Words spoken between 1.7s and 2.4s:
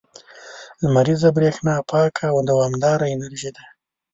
پاکه او